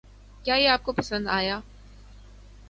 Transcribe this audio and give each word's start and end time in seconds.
کیا 0.43 0.55
یہ 0.55 0.69
آپ 0.69 0.83
کو 0.83 0.91
پَسند 0.91 1.27
آیا؟ 1.27 1.59